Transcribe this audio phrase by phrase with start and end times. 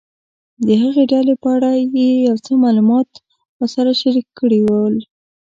[0.65, 3.09] د هغې ډلې په اړه یې یو څه معلومات
[3.59, 4.95] راسره شریک کړي ول.